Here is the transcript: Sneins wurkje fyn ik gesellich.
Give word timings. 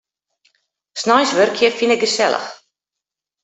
Sneins 1.01 1.31
wurkje 1.37 1.67
fyn 1.77 1.93
ik 1.95 2.01
gesellich. 2.03 2.49